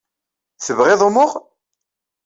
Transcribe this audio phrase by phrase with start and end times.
[0.65, 1.31] Tebɣiḍ umuɣ?